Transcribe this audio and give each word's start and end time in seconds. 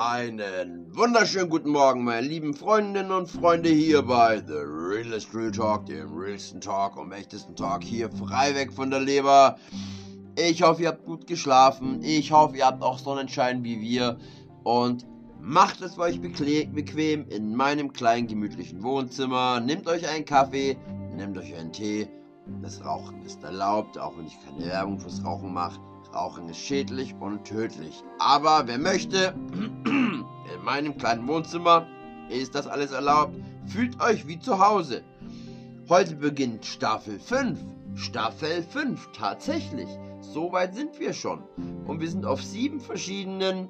Einen 0.00 0.96
wunderschönen 0.96 1.50
guten 1.50 1.70
Morgen, 1.70 2.04
meine 2.04 2.24
lieben 2.24 2.54
Freundinnen 2.54 3.10
und 3.10 3.28
Freunde 3.28 3.68
hier 3.68 4.02
bei 4.02 4.38
The 4.38 4.52
Realest 4.54 5.34
Real 5.34 5.50
Talk, 5.50 5.86
dem 5.86 6.16
realsten 6.16 6.60
Talk 6.60 6.96
und 6.96 7.10
echtesten 7.10 7.56
Talk 7.56 7.82
hier 7.82 8.08
frei 8.08 8.54
weg 8.54 8.72
von 8.72 8.92
der 8.92 9.00
Leber. 9.00 9.58
Ich 10.36 10.62
hoffe, 10.62 10.82
ihr 10.82 10.88
habt 10.90 11.04
gut 11.04 11.26
geschlafen. 11.26 12.00
Ich 12.04 12.30
hoffe, 12.30 12.58
ihr 12.58 12.66
habt 12.66 12.80
auch 12.80 13.00
Sonnenschein 13.00 13.64
wie 13.64 13.80
wir. 13.80 14.18
Und 14.62 15.04
macht 15.40 15.80
es 15.80 15.98
euch 15.98 16.20
bequem 16.20 17.26
in 17.28 17.56
meinem 17.56 17.92
kleinen 17.92 18.28
gemütlichen 18.28 18.84
Wohnzimmer. 18.84 19.58
Nehmt 19.58 19.88
euch 19.88 20.08
einen 20.08 20.24
Kaffee, 20.24 20.78
nehmt 21.16 21.36
euch 21.36 21.56
einen 21.56 21.72
Tee. 21.72 22.06
Das 22.62 22.84
Rauchen 22.84 23.20
ist 23.26 23.42
erlaubt, 23.42 23.98
auch 23.98 24.16
wenn 24.16 24.28
ich 24.28 24.38
keine 24.44 24.64
Werbung 24.70 25.00
fürs 25.00 25.24
Rauchen 25.24 25.52
mache. 25.52 25.80
Rauchen 26.14 26.48
ist 26.48 26.58
schädlich 26.58 27.14
und 27.20 27.44
tödlich. 27.44 28.02
Aber 28.18 28.66
wer 28.66 28.78
möchte, 28.78 29.34
in 29.84 30.24
meinem 30.64 30.96
kleinen 30.96 31.28
Wohnzimmer 31.28 31.86
ist 32.30 32.54
das 32.54 32.66
alles 32.66 32.92
erlaubt. 32.92 33.36
Fühlt 33.66 34.00
euch 34.00 34.26
wie 34.26 34.38
zu 34.38 34.58
Hause. 34.58 35.02
Heute 35.88 36.16
beginnt 36.16 36.64
Staffel 36.64 37.18
5. 37.18 37.58
Staffel 37.94 38.62
5, 38.62 39.10
tatsächlich. 39.12 39.88
So 40.20 40.52
weit 40.52 40.74
sind 40.74 40.98
wir 41.00 41.12
schon. 41.12 41.42
Und 41.86 42.00
wir 42.00 42.10
sind 42.10 42.24
auf 42.26 42.42
sieben 42.42 42.80
verschiedenen 42.80 43.68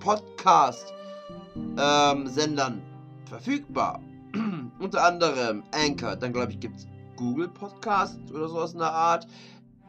Podcast-Sendern 0.00 2.74
ähm, 2.74 2.82
verfügbar. 3.26 4.00
Unter 4.78 5.04
anderem 5.04 5.62
Anchor, 5.72 6.16
dann 6.16 6.32
glaube 6.32 6.52
ich 6.52 6.60
gibt 6.60 6.78
es 6.78 6.86
Google 7.16 7.48
Podcast 7.48 8.18
oder 8.32 8.48
sowas 8.48 8.72
in 8.72 8.80
der 8.80 8.92
Art. 8.92 9.26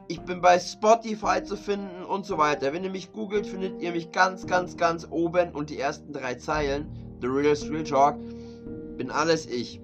Ich 0.07 0.21
bin 0.21 0.41
bei 0.41 0.59
Spotify 0.59 1.43
zu 1.43 1.55
finden 1.55 2.03
und 2.03 2.25
so 2.25 2.37
weiter. 2.37 2.73
Wenn 2.73 2.83
ihr 2.83 2.89
mich 2.89 3.13
googelt, 3.13 3.47
findet 3.47 3.81
ihr 3.81 3.91
mich 3.91 4.11
ganz, 4.11 4.45
ganz, 4.45 4.75
ganz 4.75 5.07
oben 5.09 5.51
und 5.51 5.69
die 5.69 5.79
ersten 5.79 6.11
drei 6.11 6.35
Zeilen, 6.35 6.87
The 7.21 7.27
Real 7.27 7.55
Real 7.69 7.83
Talk, 7.83 8.17
bin 8.97 9.11
alles 9.11 9.45
ich. 9.45 9.81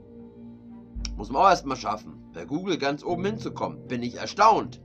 Muss 1.16 1.30
man 1.30 1.42
auch 1.42 1.50
erstmal 1.50 1.78
schaffen, 1.78 2.32
bei 2.34 2.46
Google 2.46 2.78
ganz 2.78 3.04
oben 3.04 3.26
hinzukommen. 3.26 3.88
Bin 3.88 4.04
ich 4.04 4.16
erstaunt. 4.16 4.82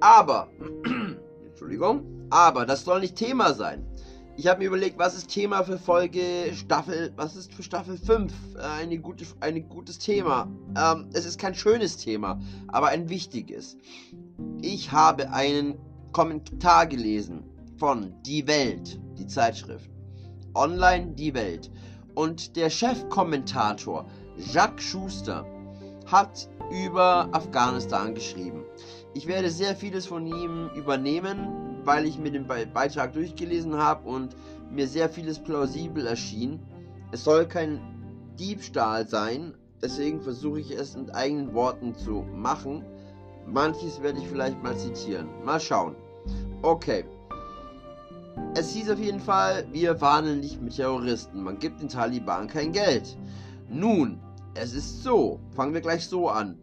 Aber, 0.00 0.48
Entschuldigung, 1.46 2.26
aber 2.30 2.66
das 2.66 2.84
soll 2.84 3.00
nicht 3.00 3.16
Thema 3.16 3.54
sein. 3.54 3.86
Ich 4.34 4.46
habe 4.46 4.60
mir 4.60 4.68
überlegt, 4.68 4.98
was 4.98 5.14
ist 5.14 5.28
Thema 5.28 5.62
für 5.62 5.78
Folge 5.78 6.52
Staffel, 6.54 7.12
was 7.16 7.36
ist 7.36 7.52
für 7.52 7.62
Staffel 7.62 7.98
5 7.98 8.32
äh, 8.56 8.60
eine 8.60 8.98
gute, 8.98 9.26
ein 9.40 9.68
gutes 9.68 9.98
Thema. 9.98 10.48
Ähm, 10.74 11.10
es 11.12 11.26
ist 11.26 11.38
kein 11.38 11.54
schönes 11.54 11.98
Thema, 11.98 12.40
aber 12.68 12.88
ein 12.88 13.10
wichtiges. 13.10 13.76
Ich 14.62 14.90
habe 14.90 15.30
einen 15.30 15.78
Kommentar 16.12 16.86
gelesen 16.86 17.44
von 17.76 18.14
Die 18.22 18.46
Welt, 18.46 18.98
die 19.18 19.26
Zeitschrift. 19.26 19.90
Online 20.54 21.12
Die 21.14 21.34
Welt. 21.34 21.70
Und 22.14 22.56
der 22.56 22.70
Chefkommentator 22.70 24.06
Jacques 24.38 24.82
Schuster 24.82 25.46
hat 26.06 26.48
über 26.70 27.28
Afghanistan 27.32 28.14
geschrieben. 28.14 28.64
Ich 29.12 29.26
werde 29.26 29.50
sehr 29.50 29.76
vieles 29.76 30.06
von 30.06 30.26
ihm 30.26 30.70
übernehmen, 30.74 31.71
weil 31.84 32.06
ich 32.06 32.18
mir 32.18 32.30
den 32.30 32.46
Beitrag 32.46 33.12
durchgelesen 33.12 33.76
habe 33.76 34.08
und 34.08 34.36
mir 34.70 34.86
sehr 34.86 35.08
vieles 35.08 35.38
plausibel 35.38 36.06
erschien. 36.06 36.60
Es 37.10 37.24
soll 37.24 37.46
kein 37.46 37.80
Diebstahl 38.38 39.06
sein, 39.06 39.54
deswegen 39.82 40.20
versuche 40.20 40.60
ich 40.60 40.70
es 40.70 40.96
mit 40.96 41.14
eigenen 41.14 41.52
Worten 41.54 41.94
zu 41.94 42.24
machen. 42.34 42.84
Manches 43.46 44.00
werde 44.02 44.20
ich 44.20 44.28
vielleicht 44.28 44.62
mal 44.62 44.76
zitieren. 44.76 45.28
Mal 45.44 45.60
schauen. 45.60 45.96
Okay. 46.62 47.04
Es 48.54 48.70
hieß 48.70 48.90
auf 48.90 48.98
jeden 48.98 49.20
Fall, 49.20 49.66
wir 49.72 50.00
warnen 50.00 50.40
nicht 50.40 50.60
mit 50.62 50.76
Terroristen. 50.76 51.42
Man 51.42 51.58
gibt 51.58 51.80
den 51.80 51.88
Taliban 51.88 52.48
kein 52.48 52.72
Geld. 52.72 53.16
Nun, 53.68 54.20
es 54.54 54.74
ist 54.74 55.02
so. 55.02 55.40
Fangen 55.54 55.74
wir 55.74 55.80
gleich 55.80 56.06
so 56.06 56.28
an. 56.28 56.58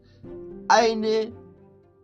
Eine 0.68 1.31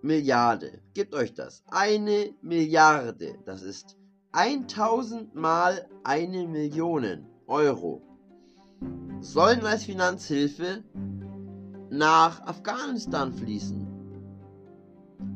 Milliarde. 0.06 0.82
Gebt 0.94 1.16
euch 1.16 1.34
das. 1.34 1.64
Eine 1.72 2.34
Milliarde. 2.42 3.40
Das 3.46 3.64
ist 3.64 3.98
1000 4.34 5.34
mal 5.34 5.90
eine 6.04 6.48
Million 6.48 7.26
Euro. 7.48 8.04
Sollen 9.20 9.66
als 9.66 9.86
Finanzhilfe 9.86 10.84
nach 11.90 12.42
Afghanistan 12.42 13.34
fließen. 13.34 13.88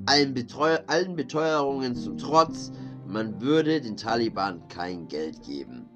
Allen, 0.06 0.34
Betreu 0.36 0.78
allen 0.86 1.16
Beteuerungen 1.16 1.96
zum 1.96 2.18
Trotz, 2.18 2.72
man 3.08 3.42
würde 3.42 3.82
den 3.82 3.98
Taliban 3.98 4.68
kein 4.68 5.08
Geld 5.08 5.42
geben. 5.42 5.90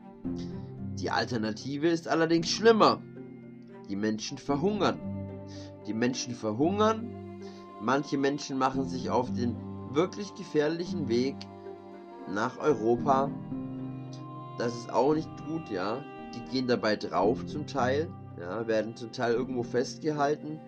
Die 1.00 1.12
Alternative 1.12 1.90
ist 1.90 2.08
allerdings 2.08 2.50
schlimmer. 2.50 3.04
Die 3.88 3.96
Menschen 3.96 4.40
verhungern. 4.40 5.00
Die 5.86 5.94
Menschen 5.94 6.34
verhungern 6.34 7.23
Manche 7.84 8.18
Menschen 8.18 8.58
machen 8.58 8.88
sich 8.88 9.10
auf 9.10 9.30
den 9.34 9.58
wirklich 9.92 10.34
gefährlichen 10.36 11.10
Weg 11.10 11.36
nach 12.34 12.58
Europa. 12.58 13.30
Das 14.58 14.74
ist 14.74 14.90
auch 14.90 15.14
nicht 15.14 15.30
gut, 15.46 15.70
ja. 15.70 16.02
Die 16.34 16.50
gehen 16.50 16.66
dabei 16.66 16.96
drauf 16.96 17.46
zum 17.46 17.68
Teil, 17.68 18.08
ja, 18.40 18.66
werden 18.68 18.96
zum 18.96 19.12
Teil 19.12 19.34
irgendwo 19.34 19.64
festgehalten. 19.64 20.62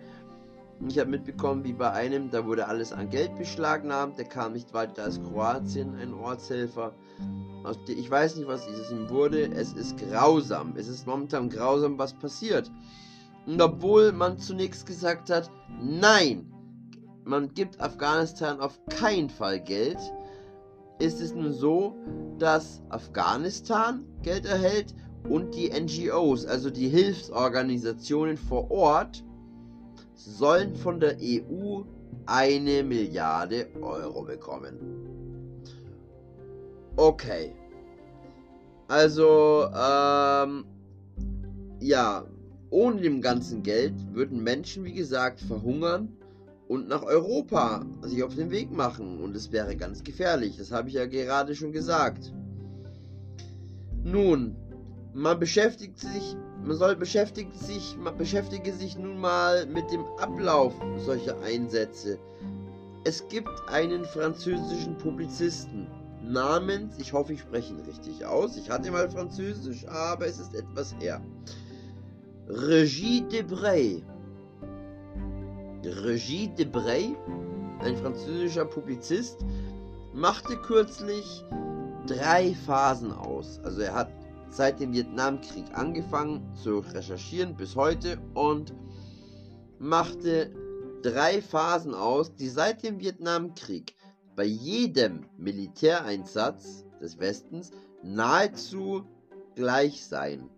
Ich 0.86 0.98
habe 0.98 1.08
mitbekommen, 1.08 1.64
wie 1.64 1.72
bei 1.72 1.90
einem, 1.90 2.30
da 2.30 2.44
wurde 2.44 2.68
alles 2.68 2.92
an 2.92 3.08
Geld 3.08 3.34
beschlagnahmt, 3.38 4.18
der 4.18 4.26
kam 4.26 4.52
nicht 4.52 4.74
weiter 4.74 5.04
als 5.04 5.18
Kroatien, 5.22 5.96
ein 5.96 6.12
Ortshelfer. 6.12 6.92
Ich 7.88 8.10
weiß 8.10 8.36
nicht, 8.36 8.46
was 8.46 8.68
es 8.68 8.90
ihm 8.90 9.08
wurde. 9.08 9.50
Es 9.54 9.72
ist 9.72 9.96
grausam. 9.96 10.74
Es 10.76 10.86
ist 10.86 11.06
momentan 11.06 11.48
grausam, 11.48 11.98
was 11.98 12.12
passiert. 12.12 12.70
Und 13.46 13.62
obwohl 13.62 14.12
man 14.12 14.38
zunächst 14.38 14.84
gesagt 14.84 15.30
hat, 15.30 15.50
nein, 15.80 16.52
man 17.26 17.52
gibt 17.54 17.80
Afghanistan 17.80 18.60
auf 18.60 18.78
keinen 18.88 19.28
Fall 19.28 19.60
Geld, 19.60 19.98
ist 20.98 21.20
es 21.20 21.34
nun 21.34 21.52
so, 21.52 21.94
dass 22.38 22.82
Afghanistan 22.88 24.04
Geld 24.22 24.46
erhält 24.46 24.94
und 25.28 25.54
die 25.54 25.68
NGOs, 25.68 26.46
also 26.46 26.70
die 26.70 26.88
Hilfsorganisationen 26.88 28.36
vor 28.36 28.70
Ort, 28.70 29.24
sollen 30.14 30.74
von 30.76 31.00
der 31.00 31.16
EU 31.20 31.82
eine 32.26 32.82
Milliarde 32.82 33.68
Euro 33.82 34.22
bekommen. 34.22 34.78
Okay. 36.96 37.52
Also, 38.88 39.68
ähm, 39.74 40.64
ja, 41.80 42.24
ohne 42.70 43.00
dem 43.00 43.20
ganzen 43.20 43.62
Geld 43.62 43.94
würden 44.14 44.42
Menschen, 44.42 44.84
wie 44.84 44.94
gesagt, 44.94 45.40
verhungern 45.40 46.16
und 46.68 46.88
nach 46.88 47.02
Europa 47.02 47.84
sich 48.02 48.22
auf 48.22 48.34
den 48.34 48.50
Weg 48.50 48.70
machen. 48.70 49.20
Und 49.22 49.36
es 49.36 49.52
wäre 49.52 49.76
ganz 49.76 50.02
gefährlich. 50.02 50.56
Das 50.56 50.72
habe 50.72 50.88
ich 50.88 50.94
ja 50.94 51.06
gerade 51.06 51.54
schon 51.54 51.72
gesagt. 51.72 52.32
Nun, 54.02 54.56
man 55.14 55.38
beschäftigt 55.38 55.98
sich, 55.98 56.36
man 56.64 56.76
soll 56.76 56.96
beschäftigt 56.96 57.54
sich, 57.54 57.96
man 57.98 58.16
beschäftige 58.16 58.72
sich 58.72 58.98
nun 58.98 59.18
mal 59.18 59.66
mit 59.66 59.90
dem 59.90 60.04
Ablauf 60.18 60.74
solcher 60.98 61.40
Einsätze. 61.42 62.18
Es 63.04 63.26
gibt 63.28 63.50
einen 63.68 64.04
französischen 64.04 64.96
Publizisten 64.98 65.86
namens, 66.22 66.98
ich 66.98 67.12
hoffe, 67.12 67.32
ich 67.32 67.40
spreche 67.40 67.72
ihn 67.72 67.80
richtig 67.80 68.24
aus. 68.24 68.56
Ich 68.56 68.68
hatte 68.68 68.90
mal 68.90 69.08
Französisch, 69.08 69.86
aber 69.86 70.26
es 70.26 70.38
ist 70.38 70.54
etwas 70.54 70.94
her. 70.98 71.20
Regie 72.48 73.22
Debray 73.22 74.02
Regie 75.86 76.48
Debray, 76.48 77.16
ein 77.78 77.96
französischer 77.96 78.64
Publizist, 78.64 79.44
machte 80.12 80.56
kürzlich 80.56 81.44
drei 82.06 82.54
Phasen 82.66 83.12
aus. 83.12 83.60
Also 83.62 83.82
er 83.82 83.94
hat 83.94 84.10
seit 84.50 84.80
dem 84.80 84.92
Vietnamkrieg 84.92 85.66
angefangen 85.74 86.42
zu 86.54 86.78
recherchieren 86.78 87.56
bis 87.56 87.76
heute 87.76 88.18
und 88.34 88.74
machte 89.78 90.50
drei 91.02 91.40
Phasen 91.40 91.94
aus, 91.94 92.34
die 92.34 92.48
seit 92.48 92.82
dem 92.82 92.98
Vietnamkrieg 93.00 93.94
bei 94.34 94.44
jedem 94.44 95.26
Militäreinsatz 95.38 96.84
des 97.00 97.18
Westens 97.18 97.70
nahezu 98.02 99.04
gleich 99.54 100.04
seien. 100.04 100.48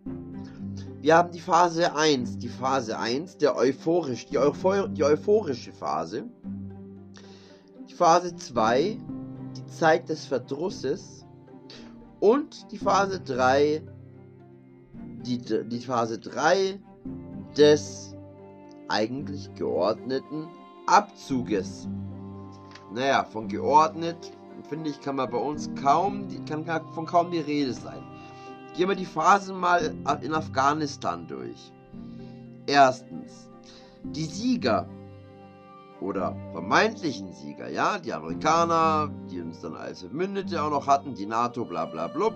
Wir 1.01 1.15
haben 1.15 1.31
die 1.31 1.39
Phase 1.39 1.95
1, 1.95 2.39
die 2.39 2.49
Phase 2.49 2.99
1, 2.99 3.37
der 3.37 3.55
euphorisch, 3.55 4.25
die, 4.25 4.37
Euphor 4.37 4.89
die 4.89 5.05
euphorische 5.05 5.71
Phase. 5.71 6.25
Die 7.87 7.93
Phase 7.93 8.35
2, 8.35 8.97
die 9.55 9.65
Zeit 9.67 10.09
des 10.09 10.25
Verdrusses. 10.25 11.25
Und 12.19 12.69
die 12.73 12.77
Phase 12.77 13.21
3, 13.21 13.81
die, 15.23 15.37
die 15.37 15.79
Phase 15.79 16.19
3 16.19 16.77
des 17.55 18.13
eigentlich 18.89 19.53
geordneten 19.55 20.49
Abzuges. 20.85 21.87
Naja, 22.93 23.23
von 23.23 23.47
geordnet, 23.47 24.33
finde 24.67 24.89
ich, 24.89 24.99
kann 24.99 25.15
man 25.15 25.31
bei 25.31 25.37
uns 25.37 25.69
kaum, 25.81 26.27
kann 26.45 26.65
von 26.93 27.05
kaum 27.05 27.31
die 27.31 27.39
Rede 27.39 27.71
sein 27.71 28.03
Gehen 28.79 28.87
wir 28.87 28.95
die 28.95 29.03
Phasen 29.03 29.59
mal 29.59 29.93
in 30.21 30.33
Afghanistan 30.33 31.27
durch. 31.27 31.73
Erstens, 32.65 33.49
die 34.03 34.23
Sieger 34.23 34.87
oder 35.99 36.33
vermeintlichen 36.53 37.33
Sieger, 37.33 37.67
ja, 37.69 37.99
die 37.99 38.13
Amerikaner, 38.13 39.11
die 39.29 39.41
uns 39.41 39.59
dann 39.59 39.75
als 39.75 39.99
Verbündete 39.99 40.63
auch 40.63 40.69
noch 40.69 40.87
hatten, 40.87 41.13
die 41.13 41.25
NATO, 41.25 41.65
bla 41.65 41.87
bla 41.87 42.07
blub, 42.07 42.35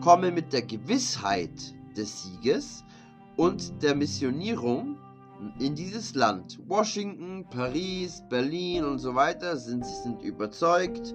kommen 0.00 0.32
mit 0.32 0.52
der 0.52 0.62
Gewissheit 0.62 1.74
des 1.96 2.22
Sieges 2.22 2.84
und 3.36 3.82
der 3.82 3.96
Missionierung 3.96 4.96
in 5.58 5.74
dieses 5.74 6.14
Land. 6.14 6.60
Washington, 6.68 7.46
Paris, 7.50 8.22
Berlin 8.30 8.84
und 8.84 9.00
so 9.00 9.16
weiter 9.16 9.56
sind, 9.56 9.84
sind 9.84 10.22
überzeugt, 10.22 11.12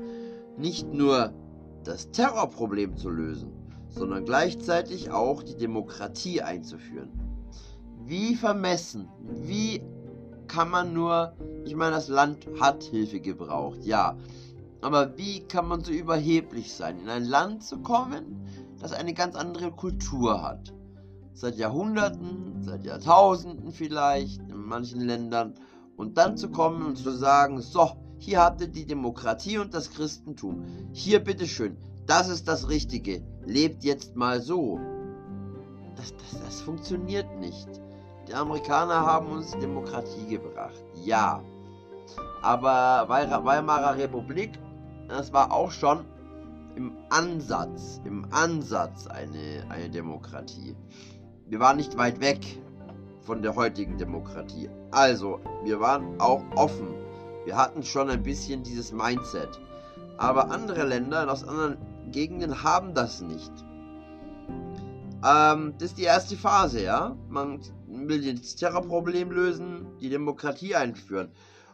nicht 0.58 0.94
nur 0.94 1.32
das 1.86 2.12
Terrorproblem 2.12 2.98
zu 2.98 3.10
lösen, 3.10 3.67
sondern 3.98 4.26
gleichzeitig 4.26 5.12
auch 5.12 5.44
die 5.44 5.58
Demokratie 5.58 6.42
einzuführen. 6.42 7.10
Wie 8.06 8.36
vermessen, 8.36 9.10
wie 9.44 9.82
kann 10.48 10.70
man 10.70 10.94
nur, 10.94 11.34
ich 11.66 11.76
meine, 11.76 11.96
das 11.96 12.08
Land 12.08 12.48
hat 12.60 12.84
Hilfe 12.84 13.20
gebraucht, 13.20 13.84
ja, 13.84 14.16
aber 14.82 15.18
wie 15.18 15.42
kann 15.42 15.68
man 15.68 15.84
so 15.84 15.92
überheblich 15.92 16.74
sein, 16.74 17.00
in 17.00 17.10
ein 17.10 17.26
Land 17.26 17.64
zu 17.64 17.80
kommen, 17.80 18.46
das 18.80 18.94
eine 18.94 19.14
ganz 19.14 19.36
andere 19.36 19.72
Kultur 19.72 20.42
hat? 20.42 20.74
Seit 21.34 21.58
Jahrhunderten, 21.58 22.62
seit 22.62 22.86
Jahrtausenden 22.86 23.72
vielleicht, 23.72 24.40
in 24.42 24.64
manchen 24.64 25.02
Ländern, 25.02 25.56
und 25.98 26.18
dann 26.18 26.38
zu 26.38 26.50
kommen 26.50 26.86
und 26.86 26.98
zu 26.98 27.12
sagen, 27.12 27.60
so, 27.60 27.92
hier 28.20 28.40
habt 28.40 28.62
ihr 28.62 28.68
die 28.68 28.86
Demokratie 28.86 29.58
und 29.58 29.74
das 29.74 29.92
Christentum. 29.92 30.64
Hier 30.94 31.20
bitteschön, 31.20 31.76
das 32.08 32.30
ist 32.30 32.48
das 32.48 32.70
Richtige. 32.70 33.22
Lebt 33.46 33.84
jetzt 33.84 34.16
mal 34.16 34.42
so. 34.42 34.80
Das, 35.96 36.14
das, 36.16 36.42
das 36.42 36.62
funktioniert 36.62 37.28
nicht. 37.40 37.68
Die 38.28 38.34
Amerikaner 38.34 39.06
haben 39.06 39.32
uns 39.32 39.52
Demokratie 39.52 40.28
gebracht. 40.28 40.84
Ja. 41.04 41.44
Aber 42.42 43.06
Weimarer 43.10 43.98
Republik, 43.98 44.58
das 45.08 45.34
war 45.34 45.52
auch 45.52 45.72
schon 45.72 46.06
im 46.76 46.94
Ansatz, 47.10 48.00
im 48.06 48.26
Ansatz 48.32 49.08
eine, 49.08 49.66
eine 49.70 49.90
Demokratie. 49.90 50.76
Wir 51.48 51.60
waren 51.60 51.78
nicht 51.78 51.98
weit 51.98 52.20
weg 52.20 52.40
von 53.22 53.42
der 53.42 53.56
heutigen 53.56 53.98
Demokratie. 53.98 54.70
Also, 54.92 55.40
wir 55.64 55.80
waren 55.80 56.20
auch 56.20 56.42
offen. 56.56 56.88
Wir 57.46 57.58
hatten 57.58 57.84
schon 57.84 58.10
ein 58.10 58.24
bisschen 58.24 58.64
dieses 58.64 58.92
Mindset. 58.92 59.60
Aber 60.18 60.52
andere 60.52 60.86
Länder 60.86 61.30
aus 61.32 61.44
anderen 61.44 61.78
Gegenden 62.12 62.64
haben 62.64 62.94
das 62.94 63.22
nicht. 63.22 63.52
Ähm, 65.26 65.74
das 65.78 65.90
ist 65.90 65.98
die 65.98 66.04
erste 66.04 66.36
Phase, 66.36 66.84
ja. 66.84 67.16
Man 67.30 67.60
will 67.88 68.34
das 68.36 68.56
Terrorproblem 68.56 69.32
lösen, 69.32 69.88
die 70.00 70.10
Demokratie 70.10 70.76
einführen. 70.76 71.32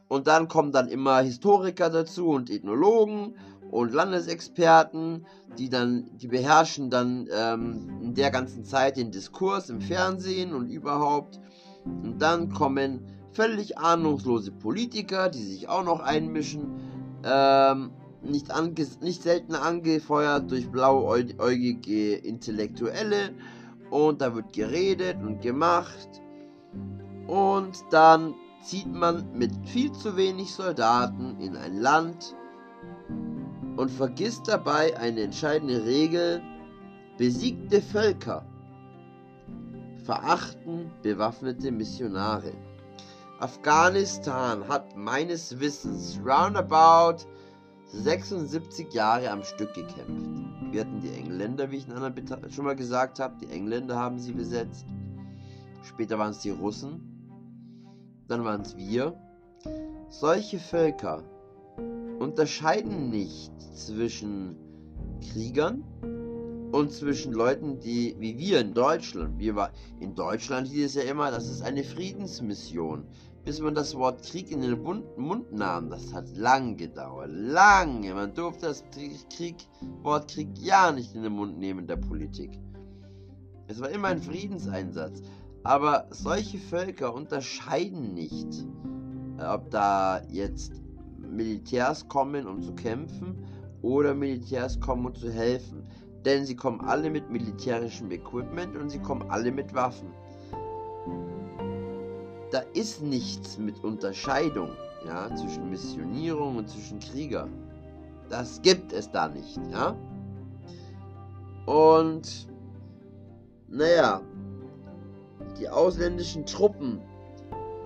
Und 0.07 0.27
dann 0.27 0.47
kommen 0.47 0.71
dann 0.71 0.87
immer 0.89 1.19
Historiker 1.21 1.89
dazu 1.89 2.27
und 2.29 2.49
Ethnologen 2.49 3.35
und 3.71 3.93
Landesexperten, 3.93 5.25
die 5.57 5.69
dann, 5.69 6.09
die 6.17 6.27
beherrschen 6.27 6.89
dann 6.89 7.27
ähm, 7.35 7.99
in 8.01 8.13
der 8.13 8.29
ganzen 8.29 8.63
Zeit 8.63 8.97
den 8.97 9.11
Diskurs 9.11 9.69
im 9.69 9.81
Fernsehen 9.81 10.53
und 10.53 10.69
überhaupt. 10.69 11.39
Und 11.85 12.21
dann 12.21 12.53
kommen 12.53 13.07
völlig 13.31 13.77
ahnungslose 13.77 14.51
Politiker, 14.51 15.29
die 15.29 15.43
sich 15.43 15.67
auch 15.67 15.83
noch 15.83 15.99
einmischen. 15.99 16.79
Ähm, 17.23 17.91
nicht, 18.23 18.49
nicht 19.01 19.23
selten 19.23 19.55
angefeuert 19.55 20.49
durch 20.49 20.69
blauäugige 20.69 22.15
Intellektuelle. 22.15 23.31
Und 23.89 24.21
da 24.21 24.33
wird 24.33 24.53
geredet 24.53 25.17
und 25.21 25.41
gemacht. 25.41 26.09
Und 27.27 27.77
dann 27.91 28.33
zieht 28.63 28.91
man 28.91 29.37
mit 29.37 29.51
viel 29.67 29.91
zu 29.91 30.15
wenig 30.17 30.53
Soldaten 30.53 31.37
in 31.39 31.55
ein 31.55 31.79
Land 31.79 32.35
und 33.75 33.91
vergisst 33.91 34.47
dabei 34.47 34.97
eine 34.97 35.21
entscheidende 35.21 35.85
Regel. 35.85 36.41
Besiegte 37.17 37.81
Völker 37.81 38.45
verachten 40.03 40.91
bewaffnete 41.01 41.71
Missionare. 41.71 42.53
Afghanistan 43.39 44.67
hat 44.67 44.95
meines 44.95 45.59
Wissens 45.59 46.19
roundabout 46.25 47.25
76 47.93 48.91
Jahre 48.91 49.29
am 49.29 49.43
Stück 49.43 49.73
gekämpft. 49.75 50.27
Wir 50.71 50.81
hatten 50.81 50.99
die 50.99 51.13
Engländer, 51.13 51.69
wie 51.69 51.77
ich 51.77 51.85
schon 51.85 52.65
mal 52.65 52.75
gesagt 52.75 53.19
habe. 53.19 53.35
Die 53.39 53.51
Engländer 53.51 53.95
haben 53.95 54.17
sie 54.17 54.33
besetzt. 54.33 54.85
Später 55.83 56.17
waren 56.17 56.31
es 56.31 56.39
die 56.39 56.49
Russen. 56.49 57.01
Dann 58.27 58.43
waren 58.43 58.61
es 58.61 58.75
wir. 58.75 59.13
Solche 60.09 60.57
Völker 60.57 61.23
unterscheiden 62.19 63.09
nicht 63.09 63.51
zwischen 63.75 64.55
Kriegern 65.31 65.83
und 66.71 66.91
zwischen 66.91 67.33
Leuten, 67.33 67.79
die 67.79 68.15
wie 68.17 68.37
wir 68.39 68.61
in 68.61 68.73
Deutschland. 68.73 69.37
Wir 69.37 69.55
war, 69.55 69.71
in 69.99 70.15
Deutschland 70.15 70.67
hieß 70.67 70.85
es 70.85 70.95
ja 70.95 71.03
immer, 71.03 71.29
das 71.29 71.47
ist 71.47 71.61
eine 71.61 71.83
Friedensmission 71.83 73.05
bis 73.45 73.59
man 73.59 73.75
das 73.75 73.95
Wort 73.95 74.23
Krieg 74.23 74.51
in 74.51 74.61
den 74.61 74.81
Mund 74.81 75.51
nahm. 75.51 75.89
Das 75.89 76.13
hat 76.13 76.35
lang 76.37 76.77
gedauert. 76.77 77.29
Lange. 77.31 78.13
Man 78.13 78.33
durfte 78.33 78.67
das 78.67 78.83
Krieg, 79.35 79.55
Wort 80.01 80.31
Krieg 80.31 80.49
ja 80.59 80.91
nicht 80.91 81.13
in 81.13 81.23
den 81.23 81.33
Mund 81.33 81.57
nehmen 81.57 81.85
der 81.85 81.97
Politik. 81.97 82.57
Es 83.67 83.81
war 83.81 83.89
immer 83.89 84.09
ein 84.09 84.21
Friedenseinsatz. 84.21 85.21
Aber 85.63 86.07
solche 86.11 86.57
Völker 86.57 87.13
unterscheiden 87.13 88.13
nicht, 88.13 88.65
äh, 89.37 89.45
ob 89.45 89.69
da 89.71 90.21
jetzt 90.29 90.73
Militärs 91.17 92.07
kommen, 92.09 92.47
um 92.47 92.61
zu 92.61 92.73
kämpfen, 92.73 93.45
oder 93.81 94.13
Militärs 94.13 94.79
kommen, 94.79 95.05
um 95.05 95.15
zu 95.15 95.31
helfen. 95.31 95.83
Denn 96.25 96.45
sie 96.45 96.55
kommen 96.55 96.81
alle 96.81 97.09
mit 97.09 97.29
militärischem 97.29 98.11
Equipment 98.11 98.77
und 98.77 98.89
sie 98.89 98.99
kommen 98.99 99.29
alle 99.29 99.51
mit 99.51 99.73
Waffen 99.73 100.13
da 102.53 102.59
ist 102.73 103.01
nichts 103.01 103.57
mit 103.57 103.83
Unterscheidung 103.83 104.69
ja, 105.07 105.35
zwischen 105.35 105.71
Missionierung 105.71 106.57
und 106.57 106.69
zwischen 106.69 106.99
Krieger. 106.99 107.47
Das 108.29 108.61
gibt 108.61 108.93
es 108.93 109.09
da 109.09 109.27
nicht, 109.27 109.59
ja. 109.71 109.95
Und 111.65 112.47
naja, 113.69 114.21
die 115.59 115.67
ausländischen 115.67 116.45
Truppen 116.45 117.01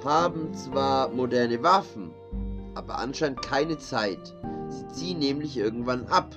haben 0.04 0.54
zwar 0.54 1.08
moderne 1.10 1.64
Waffen, 1.64 2.12
aber 2.76 2.98
anscheinend 2.98 3.42
keine 3.42 3.78
Zeit. 3.78 4.36
Sie 4.68 4.88
ziehen 4.90 5.20
nämlich 5.20 5.56
irgendwann 5.56 6.06
ab. 6.08 6.36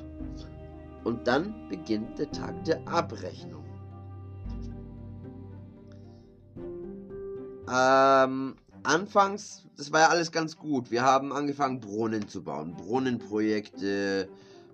Und 1.02 1.26
dann 1.26 1.68
beginnt 1.68 2.16
der 2.18 2.30
Tag 2.30 2.64
der 2.64 2.86
Abrechnung. 2.86 3.64
Ähm, 7.72 8.56
anfangs, 8.82 9.66
das 9.76 9.92
war 9.92 10.00
ja 10.00 10.08
alles 10.08 10.32
ganz 10.32 10.56
gut. 10.56 10.90
Wir 10.90 11.02
haben 11.02 11.32
angefangen, 11.32 11.80
Brunnen 11.80 12.26
zu 12.28 12.42
bauen. 12.42 12.74
Brunnenprojekte, 12.74 14.28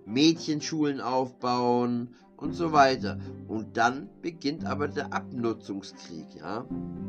Mädchenschulen 0.05 1.01
aufbauen 1.01 2.15
und 2.37 2.53
so 2.53 2.71
weiter. 2.71 3.19
Und 3.47 3.77
dann 3.77 4.09
beginnt 4.21 4.65
aber 4.65 4.87
der 4.87 5.11
Abnutzungskrieg, 5.13 6.35
ja. 6.39 6.65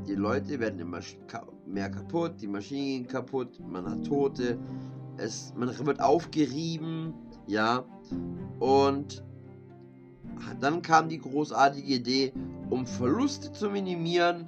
Die 0.06 0.14
Leute 0.14 0.58
werden 0.58 0.80
immer 0.80 1.00
mehr 1.66 1.90
kaputt, 1.90 2.40
die 2.40 2.46
Maschinen 2.46 3.04
gehen 3.04 3.06
kaputt, 3.06 3.60
man 3.60 3.88
hat 3.88 4.04
Tote, 4.04 4.58
es, 5.18 5.52
man 5.56 5.68
wird 5.86 6.00
aufgerieben, 6.00 7.14
ja. 7.46 7.84
Und 8.58 9.22
dann 10.60 10.82
kam 10.82 11.08
die 11.08 11.18
großartige 11.18 11.94
Idee, 11.94 12.32
um 12.70 12.86
Verluste 12.86 13.52
zu 13.52 13.70
minimieren, 13.70 14.46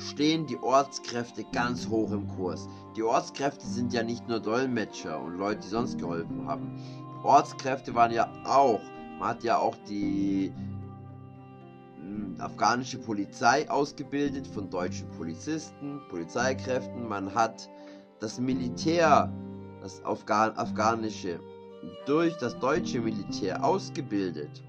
stehen 0.00 0.46
die 0.46 0.58
Ortskräfte 0.58 1.44
ganz 1.52 1.88
hoch 1.88 2.10
im 2.12 2.26
Kurs. 2.28 2.68
Die 2.96 3.02
Ortskräfte 3.02 3.66
sind 3.66 3.92
ja 3.92 4.02
nicht 4.02 4.26
nur 4.28 4.40
Dolmetscher 4.40 5.20
und 5.20 5.36
Leute, 5.36 5.60
die 5.60 5.68
sonst 5.68 5.98
geholfen 5.98 6.46
haben. 6.46 6.80
Ortskräfte 7.22 7.94
waren 7.94 8.12
ja 8.12 8.32
auch, 8.44 8.80
man 9.18 9.28
hat 9.28 9.44
ja 9.44 9.58
auch 9.58 9.76
die 9.88 10.52
hm, 11.96 12.36
afghanische 12.38 12.98
Polizei 12.98 13.70
ausgebildet 13.70 14.46
von 14.46 14.70
deutschen 14.70 15.08
Polizisten, 15.10 16.00
Polizeikräften. 16.08 17.06
Man 17.06 17.34
hat 17.34 17.68
das 18.20 18.40
Militär, 18.40 19.30
das 19.82 20.02
Afghan 20.04 20.56
afghanische, 20.56 21.40
durch 22.06 22.36
das 22.38 22.58
deutsche 22.58 23.00
Militär 23.00 23.62
ausgebildet. 23.64 24.62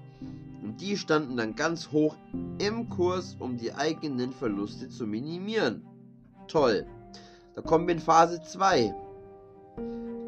Und 0.62 0.80
die 0.80 0.96
standen 0.96 1.36
dann 1.36 1.56
ganz 1.56 1.90
hoch 1.90 2.16
im 2.58 2.88
Kurs, 2.88 3.36
um 3.38 3.56
die 3.56 3.74
eigenen 3.74 4.32
Verluste 4.32 4.88
zu 4.88 5.06
minimieren. 5.06 5.84
Toll. 6.46 6.86
Da 7.54 7.62
kommen 7.62 7.86
wir 7.86 7.94
in 7.94 8.00
Phase 8.00 8.40
2. 8.40 8.94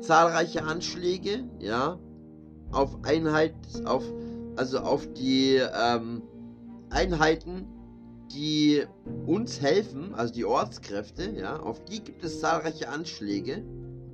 Zahlreiche 0.01 0.65
Anschläge, 0.65 1.45
ja, 1.61 1.99
auf 2.73 2.99
Einheit, 3.05 3.55
auf, 3.85 4.05
also 4.57 4.81
auf 4.81 5.07
die 5.15 5.57
ähm, 5.57 6.23
Einheiten, 6.91 7.67
die 8.33 8.83
uns 9.27 9.61
helfen, 9.61 10.15
also 10.15 10.35
die 10.35 10.45
Ortskräfte, 10.45 11.31
ja, 11.31 11.59
auf 11.61 11.85
die 11.85 12.03
gibt 12.03 12.25
es 12.25 12.41
zahlreiche 12.41 12.89
Anschläge, 12.89 13.65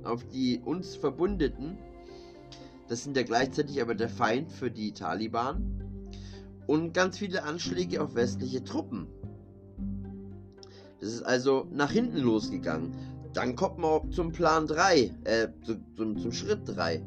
auf 0.03 0.23
die 0.27 0.61
uns 0.63 0.95
Verbündeten. 0.95 1.77
Das 2.87 3.03
sind 3.03 3.17
ja 3.17 3.23
gleichzeitig 3.23 3.81
aber 3.81 3.95
der 3.95 4.09
Feind 4.09 4.51
für 4.51 4.69
die 4.69 4.93
Taliban. 4.93 5.90
Und 6.67 6.93
ganz 6.93 7.17
viele 7.17 7.43
Anschläge 7.43 8.01
auf 8.01 8.15
westliche 8.15 8.63
Truppen. 8.63 9.07
Das 10.99 11.09
ist 11.09 11.23
also 11.23 11.67
nach 11.71 11.91
hinten 11.91 12.19
losgegangen. 12.19 12.95
Dann 13.33 13.55
kommt 13.55 13.79
man 13.79 13.89
auch 13.89 14.09
zum 14.09 14.31
Plan 14.31 14.67
3, 14.67 15.11
äh, 15.23 15.47
zum, 15.95 16.17
zum 16.17 16.31
Schritt 16.31 16.61
3. 16.65 17.01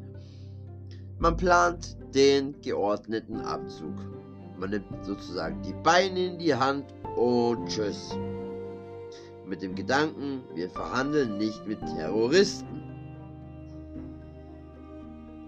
Man 1.18 1.37
plant 1.37 1.96
den 2.14 2.61
geordneten 2.61 3.40
Abzug. 3.40 3.94
Man 4.58 4.70
nimmt 4.70 5.04
sozusagen 5.04 5.62
die 5.62 5.75
Beine 5.82 6.26
in 6.26 6.38
die 6.38 6.54
Hand 6.54 6.87
und 7.16 7.68
tschüss. 7.68 8.16
Mit 9.46 9.62
dem 9.62 9.75
Gedanken, 9.75 10.42
wir 10.54 10.70
verhandeln 10.70 11.38
nicht 11.38 11.66
mit 11.66 11.80
Terroristen. 11.80 12.82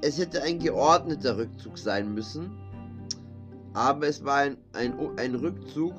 Es 0.02 0.18
hätte 0.18 0.42
ein 0.42 0.58
geordneter 0.58 1.38
Rückzug 1.38 1.78
sein 1.78 2.14
müssen, 2.14 2.50
aber 3.76 4.08
es 4.08 4.24
war 4.24 4.36
ein, 4.36 4.56
ein, 4.72 4.94
ein 5.18 5.34
Rückzug 5.34 5.92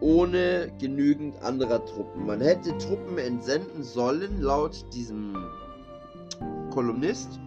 ohne 0.00 0.70
genügend 0.78 1.42
anderer 1.42 1.82
Truppen. 1.86 2.26
Man 2.26 2.42
hätte 2.42 2.76
Truppen 2.76 3.16
entsenden 3.16 3.82
sollen, 3.82 4.42
laut 4.42 4.84
diesem 4.92 5.34
Kolumnist. 6.70 7.40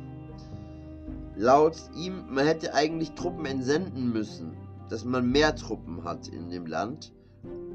Laut 1.35 1.75
ihm, 1.95 2.25
man 2.33 2.47
hätte 2.47 2.73
eigentlich 2.73 3.11
Truppen 3.11 3.45
entsenden 3.45 4.11
müssen, 4.11 4.57
dass 4.89 5.05
man 5.05 5.31
mehr 5.31 5.55
Truppen 5.55 6.03
hat 6.03 6.27
in 6.29 6.49
dem 6.49 6.65
Land, 6.65 7.13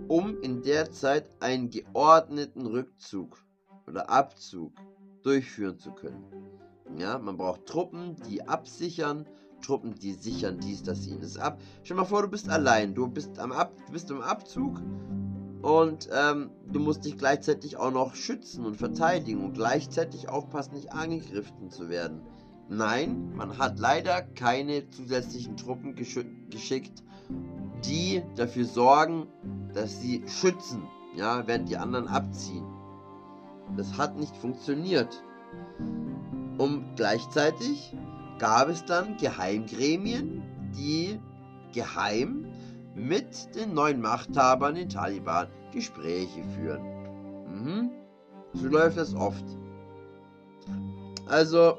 um 0.08 0.40
in 0.42 0.62
der 0.62 0.90
Zeit 0.90 1.30
einen 1.38 1.70
geordneten 1.70 2.66
Rückzug 2.66 3.38
oder 3.86 4.10
Abzug 4.10 4.72
durchführen 5.22 5.78
zu 5.78 5.92
können. 5.92 6.24
Ja, 6.98 7.18
man 7.20 7.36
braucht 7.36 7.66
Truppen, 7.66 8.16
die 8.28 8.42
absichern, 8.42 9.26
Truppen, 9.62 9.94
die 9.94 10.12
sichern 10.12 10.58
dies, 10.58 10.82
das, 10.82 11.06
jenes 11.06 11.38
ab. 11.38 11.60
Stell 11.82 11.96
dir 11.96 12.02
mal 12.02 12.08
vor, 12.08 12.22
du 12.22 12.28
bist 12.28 12.48
allein, 12.48 12.94
du 12.94 13.08
bist 13.08 13.38
am 13.38 13.52
Ab, 13.52 13.72
du 13.86 13.92
bist 13.92 14.10
im 14.10 14.20
Abzug 14.20 14.80
und 15.62 16.08
ähm, 16.12 16.50
du 16.70 16.80
musst 16.80 17.04
dich 17.04 17.16
gleichzeitig 17.16 17.76
auch 17.76 17.92
noch 17.92 18.14
schützen 18.14 18.66
und 18.66 18.76
verteidigen 18.76 19.44
und 19.44 19.54
gleichzeitig 19.54 20.28
aufpassen, 20.28 20.74
nicht 20.74 20.92
angegriffen 20.92 21.70
zu 21.70 21.88
werden. 21.88 22.20
Nein, 22.68 23.32
man 23.36 23.58
hat 23.58 23.78
leider 23.78 24.22
keine 24.22 24.88
zusätzlichen 24.90 25.56
Truppen 25.56 25.94
geschickt, 25.94 27.02
die 27.84 28.22
dafür 28.36 28.64
sorgen, 28.64 29.26
dass 29.74 30.00
sie 30.00 30.24
schützen, 30.26 30.82
ja, 31.16 31.46
während 31.46 31.68
die 31.68 31.76
anderen 31.76 32.08
abziehen. 32.08 32.64
Das 33.76 33.98
hat 33.98 34.18
nicht 34.18 34.36
funktioniert. 34.36 35.22
Und 36.58 36.96
gleichzeitig 36.96 37.94
gab 38.42 38.68
es 38.68 38.84
dann 38.84 39.16
Geheimgremien, 39.18 40.42
die 40.76 41.20
geheim 41.72 42.44
mit 42.96 43.54
den 43.54 43.72
neuen 43.72 44.00
Machthabern, 44.00 44.74
den 44.74 44.88
Taliban, 44.88 45.46
Gespräche 45.72 46.42
führen. 46.56 46.82
Mhm. 47.46 47.90
So 48.54 48.66
läuft 48.66 48.96
das 48.96 49.14
oft. 49.14 49.44
Also, 51.28 51.78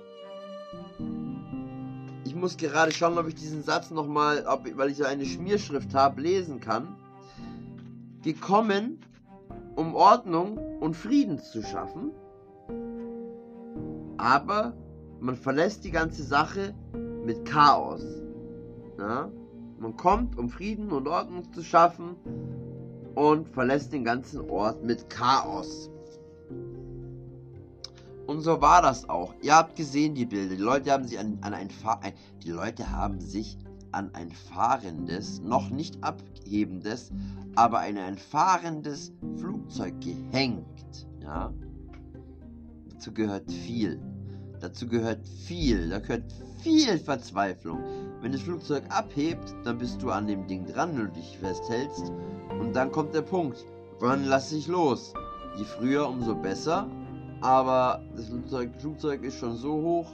ich 2.24 2.34
muss 2.34 2.56
gerade 2.56 2.94
schauen, 2.94 3.18
ob 3.18 3.28
ich 3.28 3.36
diesen 3.36 3.62
Satz 3.62 3.92
nochmal, 3.92 4.46
weil 4.76 4.90
ich 4.90 4.96
so 4.96 5.04
eine 5.04 5.26
Schmierschrift 5.26 5.94
habe, 5.94 6.22
lesen 6.22 6.62
kann. 6.62 6.96
Gekommen, 8.22 9.02
um 9.76 9.96
Ordnung 9.96 10.58
und 10.80 10.96
Frieden 10.96 11.40
zu 11.40 11.62
schaffen, 11.62 12.12
aber 14.18 14.78
man 15.24 15.38
verlässt 15.38 15.86
die 15.86 15.92
ganze 15.92 16.22
Sache 16.22 16.76
mit 17.26 17.46
Chaos. 17.46 18.04
Ja? 19.00 19.32
Man 19.80 19.96
kommt, 19.96 20.38
um 20.38 20.50
Frieden 20.50 20.92
und 20.92 21.08
Ordnung 21.08 21.52
zu 21.54 21.64
schaffen 21.64 22.18
und 23.16 23.48
verlässt 23.48 23.94
den 23.94 24.04
ganzen 24.04 24.42
Ort 24.50 24.84
mit 24.84 25.10
Chaos. 25.10 25.90
Und 28.28 28.42
so 28.42 28.62
war 28.62 28.82
das 28.82 29.08
auch. 29.10 29.34
Ihr 29.42 29.56
habt 29.56 29.78
gesehen 29.78 30.14
die 30.14 30.26
Bilder. 30.26 30.56
Die 30.56 30.62
Leute 30.62 30.92
haben 30.92 31.06
sich 31.06 31.18
an, 31.18 31.38
an 31.42 31.54
ein, 31.54 31.70
Fahr 31.70 32.02
ein 32.04 32.14
die 32.44 32.52
Leute 32.52 32.92
haben 32.92 33.22
sich 33.22 33.58
an 33.94 34.14
ein 34.14 34.32
fahrendes, 34.32 35.42
noch 35.42 35.70
nicht 35.70 36.04
abhebendes, 36.04 37.12
aber 37.56 37.80
ein, 37.80 37.98
ein 37.98 38.18
fahrendes 38.18 39.14
Flugzeug 39.38 39.94
gehängt. 40.02 41.08
Ja, 41.22 41.54
dazu 42.90 43.14
gehört 43.14 43.50
viel. 43.50 44.02
Dazu 44.64 44.88
gehört 44.88 45.28
viel, 45.28 45.90
da 45.90 46.00
gehört 46.00 46.24
viel 46.62 46.98
Verzweiflung. 46.98 47.84
Wenn 48.22 48.32
das 48.32 48.44
Flugzeug 48.44 48.84
abhebt, 48.88 49.54
dann 49.66 49.78
bist 49.78 50.02
du 50.02 50.10
an 50.10 50.26
dem 50.26 50.48
Ding 50.48 50.66
dran, 50.66 50.96
du 50.96 51.10
dich 51.10 51.38
festhältst. 51.38 52.14
Und 52.62 52.74
dann 52.74 52.90
kommt 52.90 53.14
der 53.14 53.24
Punkt. 53.24 53.66
Wann 54.00 54.24
lasse 54.24 54.56
ich 54.56 54.68
los? 54.68 55.14
Je 55.58 55.66
früher, 55.66 56.08
umso 56.08 56.34
besser. 56.34 56.88
Aber 57.42 58.02
das 58.16 58.28
Flugzeug, 58.28 58.72
Flugzeug 58.80 59.24
ist 59.24 59.38
schon 59.38 59.58
so 59.58 59.74
hoch, 59.74 60.10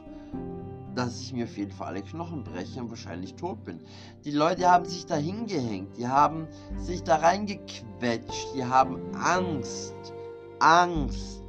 dass 0.96 1.22
ich 1.22 1.32
mir 1.32 1.44
auf 1.44 1.56
jeden 1.56 1.72
Fall 1.72 1.90
alle 1.90 2.02
Knochen 2.02 2.44
breche 2.44 2.82
und 2.82 2.90
wahrscheinlich 2.90 3.36
tot 3.36 3.64
bin. 3.66 3.80
Die 4.26 4.32
Leute 4.32 4.68
haben 4.68 4.86
sich 4.86 5.06
da 5.06 5.16
hingehängt, 5.16 5.96
die 5.96 6.08
haben 6.08 6.48
sich 6.80 7.04
da 7.04 7.18
reingequetscht, 7.18 8.56
die 8.56 8.66
haben 8.66 9.00
Angst. 9.14 9.94
Angst. 10.58 11.49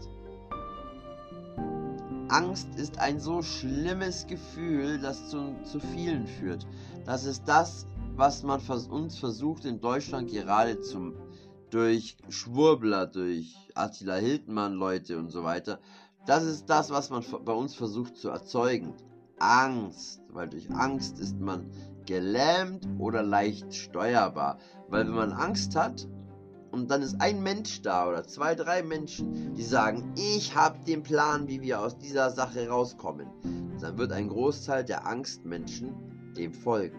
Angst 2.31 2.69
ist 2.77 2.99
ein 2.99 3.19
so 3.19 3.43
schlimmes 3.43 4.27
Gefühl, 4.27 4.99
das 4.99 5.31
zu, 5.31 5.57
zu 5.65 5.81
vielen 5.81 6.27
führt. 6.27 6.67
Das 7.05 7.25
ist 7.25 7.45
das, 7.47 7.87
was 8.15 8.43
man 8.43 8.61
uns 8.91 9.19
versucht 9.19 9.65
in 9.65 9.81
Deutschland 9.81 10.31
gerade 10.31 10.81
zum 10.81 11.15
durch 11.71 12.17
Schwurbler, 12.29 13.07
durch 13.07 13.57
Attila 13.75 14.17
Hildmann 14.17 14.75
Leute 14.75 15.19
und 15.19 15.31
so 15.31 15.45
weiter. 15.45 15.81
Das 16.27 16.45
ist 16.45 16.69
das, 16.69 16.91
was 16.91 17.11
man 17.11 17.25
bei 17.45 17.53
uns 17.53 17.75
versucht 17.75 18.17
zu 18.17 18.29
erzeugen. 18.29 18.95
Angst, 19.39 20.21
weil 20.29 20.49
durch 20.49 20.71
Angst 20.71 21.19
ist 21.19 21.39
man 21.41 21.71
gelähmt 22.07 22.87
oder 22.99 23.23
leicht 23.23 23.75
steuerbar. 23.75 24.59
Weil 24.89 25.07
wenn 25.07 25.15
man 25.15 25.33
Angst 25.33 25.77
hat, 25.77 26.07
und 26.73 26.91
dann 26.91 27.03
ist 27.03 27.21
ein 27.21 27.43
Mensch 27.43 27.83
da 27.83 28.09
oder 28.09 28.25
zwei, 28.25 28.55
drei 28.55 28.83
Menschen, 28.83 29.55
die 29.55 29.63
sagen, 29.63 30.13
ich 30.17 30.55
habe 30.55 30.79
den 30.85 31.03
Plan, 31.03 31.49
wie 31.49 31.61
wir 31.63 31.81
aus 31.81 31.99
dieser 31.99 32.31
Sache 32.31 32.69
rauskommen. 32.69 33.27
Dann 33.81 33.99
wird 33.99 34.13
ein 34.13 34.29
Großteil 34.29 34.85
der 34.85 35.07
Angstmenschen 35.07 35.95
dem 36.37 36.53
folgen. 36.53 36.99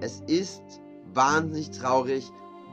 Es 0.00 0.20
ist 0.26 0.62
wahnsinnig 1.12 1.70
traurig, 1.70 2.30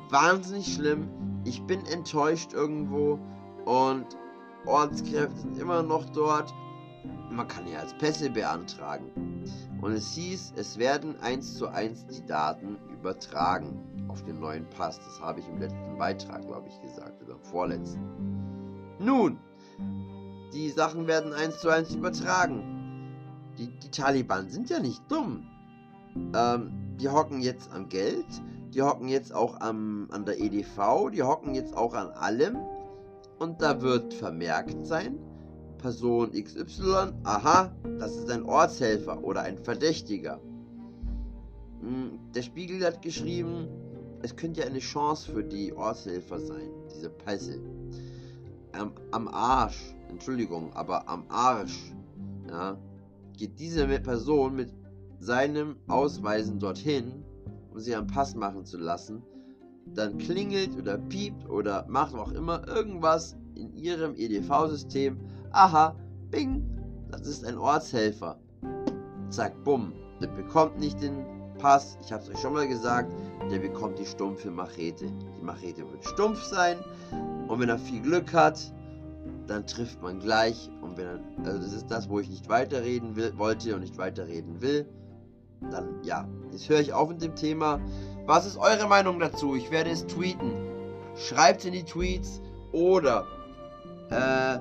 wahnsinnig 0.09 0.73
schlimm. 0.73 1.09
Ich 1.45 1.61
bin 1.63 1.85
enttäuscht 1.87 2.53
irgendwo 2.53 3.19
und 3.65 4.05
Ortskräfte 4.65 5.39
sind 5.39 5.57
immer 5.57 5.83
noch 5.83 6.05
dort. 6.11 6.53
Man 7.29 7.47
kann 7.47 7.67
ja 7.67 7.79
als 7.79 7.93
Pässe 7.93 8.29
beantragen. 8.29 9.11
Und 9.81 9.91
es 9.91 10.13
hieß, 10.13 10.53
es 10.55 10.77
werden 10.77 11.19
eins 11.21 11.57
zu 11.57 11.67
eins 11.67 12.05
die 12.07 12.25
Daten 12.25 12.77
übertragen 12.91 14.05
auf 14.07 14.23
den 14.23 14.39
neuen 14.39 14.69
Pass. 14.69 14.97
Das 14.97 15.19
habe 15.21 15.39
ich 15.39 15.47
im 15.47 15.59
letzten 15.59 15.97
Beitrag, 15.97 16.45
glaube 16.47 16.67
ich, 16.67 16.81
gesagt, 16.81 17.21
oder 17.23 17.33
im 17.33 17.41
vorletzten. 17.41 18.95
Nun, 18.99 19.39
die 20.53 20.69
Sachen 20.69 21.07
werden 21.07 21.33
eins 21.33 21.59
zu 21.59 21.69
eins 21.69 21.93
übertragen. 21.93 23.11
Die, 23.57 23.67
die 23.79 23.91
Taliban 23.91 24.49
sind 24.49 24.69
ja 24.69 24.79
nicht 24.79 25.01
dumm. 25.11 25.47
Ähm, 26.35 26.71
die 26.97 27.09
hocken 27.09 27.41
jetzt 27.41 27.71
am 27.73 27.89
Geld, 27.89 28.25
die 28.73 28.81
hocken 28.81 29.07
jetzt 29.07 29.33
auch 29.33 29.59
am, 29.59 30.07
an 30.11 30.25
der 30.25 30.39
EDV, 30.39 31.09
die 31.11 31.23
hocken 31.23 31.55
jetzt 31.55 31.75
auch 31.75 31.93
an 31.93 32.11
allem. 32.11 32.57
Und 33.39 33.61
da 33.61 33.81
wird 33.81 34.13
vermerkt 34.13 34.85
sein, 34.85 35.19
Person 35.83 36.31
XY, 36.31 37.11
aha, 37.25 37.69
das 37.99 38.15
ist 38.15 38.31
ein 38.31 38.43
Ortshelfer 38.43 39.21
oder 39.21 39.41
ein 39.41 39.57
Verdächtiger. 39.57 40.39
Hm, 41.81 42.17
der 42.33 42.41
Spiegel 42.41 42.85
hat 42.85 43.01
geschrieben, 43.01 43.67
es 44.21 44.33
könnte 44.33 44.61
ja 44.61 44.67
eine 44.67 44.79
Chance 44.79 45.29
für 45.29 45.43
die 45.43 45.73
Ortshelfer 45.73 46.39
sein, 46.39 46.69
diese 46.89 47.09
Pässe. 47.09 47.59
Am, 48.71 48.93
am 49.11 49.27
Arsch, 49.27 49.93
Entschuldigung, 50.07 50.71
aber 50.71 51.09
am 51.09 51.25
Arsch, 51.27 51.91
ja, 52.47 52.77
geht 53.37 53.59
diese 53.59 53.85
Person 53.85 54.55
mit 54.55 54.71
seinem 55.19 55.75
Ausweisen 55.89 56.59
dorthin, 56.59 57.25
um 57.71 57.79
sich 57.79 57.93
einen 57.93 58.07
Pass 58.07 58.35
machen 58.35 58.63
zu 58.63 58.77
lassen, 58.77 59.21
dann 59.93 60.17
klingelt 60.17 60.77
oder 60.77 60.97
piept 60.97 61.49
oder 61.49 61.85
macht 61.89 62.15
auch 62.15 62.31
immer 62.31 62.65
irgendwas 62.69 63.35
in 63.55 63.75
ihrem 63.75 64.15
EDV-System. 64.15 65.17
Aha, 65.55 65.95
bing, 66.31 66.63
das 67.11 67.27
ist 67.27 67.45
ein 67.45 67.59
Ortshelfer. 67.59 68.39
Zack, 69.29 69.53
bumm, 69.63 69.93
der 70.19 70.27
bekommt 70.27 70.79
nicht 70.79 70.99
den 70.99 71.25
Pass, 71.59 71.95
ich 72.03 72.11
habe 72.11 72.23
es 72.23 72.29
euch 72.31 72.39
schon 72.39 72.53
mal 72.53 72.67
gesagt, 72.67 73.13
der 73.51 73.59
bekommt 73.59 73.99
die 73.99 74.05
stumpfe 74.05 74.49
Machete. 74.49 75.05
Die 75.05 75.43
Machete 75.43 75.87
wird 75.91 76.03
stumpf 76.05 76.41
sein 76.41 76.77
und 77.47 77.59
wenn 77.59 77.69
er 77.69 77.77
viel 77.77 78.01
Glück 78.01 78.33
hat, 78.33 78.73
dann 79.45 79.67
trifft 79.67 80.01
man 80.01 80.19
gleich. 80.19 80.71
Und 80.81 80.97
wenn 80.97 81.05
er, 81.05 81.19
also 81.45 81.59
das 81.59 81.73
ist 81.73 81.91
das, 81.91 82.09
wo 82.09 82.19
ich 82.19 82.29
nicht 82.29 82.49
weiterreden 82.49 83.15
will, 83.15 83.37
wollte 83.37 83.75
und 83.75 83.81
nicht 83.81 83.99
weiterreden 83.99 84.59
will, 84.59 84.87
dann 85.69 86.03
ja, 86.03 86.27
jetzt 86.51 86.67
höre 86.67 86.79
ich 86.79 86.93
auf 86.93 87.09
mit 87.09 87.21
dem 87.21 87.35
Thema. 87.35 87.79
Was 88.25 88.47
ist 88.47 88.57
eure 88.57 88.87
Meinung 88.87 89.19
dazu? 89.19 89.55
Ich 89.55 89.69
werde 89.69 89.91
es 89.91 90.07
tweeten. 90.07 90.51
Schreibt 91.15 91.63
in 91.63 91.73
die 91.73 91.83
Tweets 91.83 92.41
oder 92.71 93.27
äh, 94.09 94.57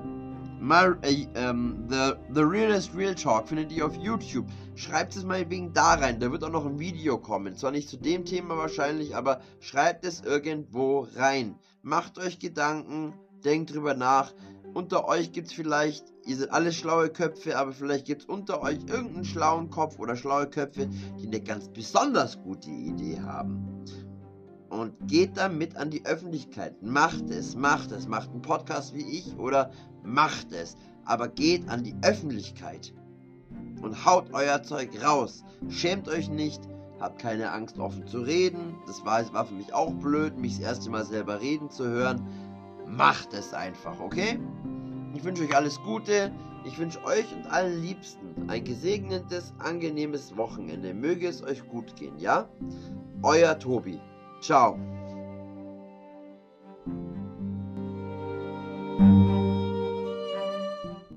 my, 0.63 0.95
äh, 1.01 1.27
ähm, 1.35 1.87
the, 1.89 2.13
the 2.33 2.41
Realist 2.41 2.95
Real 2.95 3.13
Talk 3.13 3.49
findet 3.49 3.71
ihr 3.73 3.85
auf 3.85 3.95
YouTube. 3.95 4.47
Schreibt 4.75 5.15
es 5.15 5.25
mal 5.25 5.49
wegen 5.49 5.73
da 5.73 5.95
rein. 5.95 6.19
Da 6.21 6.31
wird 6.31 6.43
auch 6.43 6.49
noch 6.49 6.65
ein 6.65 6.79
Video 6.79 7.17
kommen. 7.17 7.57
Zwar 7.57 7.71
nicht 7.71 7.89
zu 7.89 7.97
dem 7.97 8.23
Thema 8.23 8.57
wahrscheinlich, 8.57 9.15
aber 9.15 9.41
schreibt 9.59 10.05
es 10.05 10.21
irgendwo 10.21 11.07
rein. 11.15 11.59
Macht 11.81 12.17
euch 12.17 12.39
Gedanken, 12.39 13.13
denkt 13.43 13.73
drüber 13.73 13.93
nach. 13.93 14.33
Unter 14.73 15.05
euch 15.07 15.33
gibt 15.33 15.47
es 15.47 15.53
vielleicht, 15.53 16.05
ihr 16.25 16.37
seid 16.37 16.51
alle 16.51 16.71
schlaue 16.71 17.09
Köpfe, 17.09 17.57
aber 17.57 17.73
vielleicht 17.73 18.05
gibt 18.05 18.21
es 18.21 18.27
unter 18.27 18.61
euch 18.61 18.79
irgendeinen 18.87 19.25
schlauen 19.25 19.69
Kopf 19.69 19.99
oder 19.99 20.15
schlaue 20.15 20.49
Köpfe, 20.49 20.87
die 21.19 21.27
eine 21.27 21.41
ganz 21.41 21.67
besonders 21.67 22.41
gute 22.41 22.69
Idee 22.69 23.19
haben. 23.19 23.83
Und 24.69 24.93
geht 25.07 25.37
damit 25.37 25.75
an 25.75 25.91
die 25.91 26.05
Öffentlichkeit. 26.05 26.81
Macht 26.81 27.29
es, 27.29 27.55
macht 27.55 27.91
es. 27.91 28.07
Macht 28.07 28.31
einen 28.31 28.41
Podcast 28.41 28.95
wie 28.95 29.19
ich 29.19 29.37
oder 29.37 29.69
macht 30.03 30.51
es. 30.51 30.75
Aber 31.05 31.27
geht 31.27 31.67
an 31.69 31.83
die 31.83 31.95
Öffentlichkeit. 32.01 32.93
Und 33.81 34.05
haut 34.05 34.33
euer 34.33 34.63
Zeug 34.63 34.89
raus. 35.03 35.43
Schämt 35.69 36.07
euch 36.07 36.29
nicht. 36.29 36.61
Habt 36.99 37.19
keine 37.19 37.51
Angst, 37.51 37.77
offen 37.79 38.07
zu 38.07 38.21
reden. 38.21 38.75
Das 38.87 39.03
war, 39.03 39.33
war 39.33 39.45
für 39.45 39.55
mich 39.55 39.73
auch 39.73 39.91
blöd, 39.91 40.37
mich 40.37 40.53
das 40.57 40.67
erste 40.67 40.89
Mal 40.89 41.05
selber 41.05 41.41
reden 41.41 41.69
zu 41.69 41.85
hören. 41.85 42.25
Macht 42.87 43.33
es 43.33 43.53
einfach, 43.53 43.99
okay? 43.99 44.39
Ich 45.13 45.23
wünsche 45.23 45.43
euch 45.43 45.55
alles 45.55 45.81
Gute. 45.81 46.31
Ich 46.65 46.79
wünsche 46.79 47.03
euch 47.03 47.25
und 47.35 47.45
allen 47.51 47.81
Liebsten 47.81 48.49
ein 48.49 48.63
gesegnetes, 48.63 49.53
angenehmes 49.59 50.37
Wochenende. 50.37 50.93
Möge 50.93 51.27
es 51.27 51.43
euch 51.43 51.67
gut 51.67 51.95
gehen, 51.97 52.17
ja? 52.17 52.47
Euer 53.21 53.59
Tobi. 53.59 53.99
Ciao. 54.39 54.79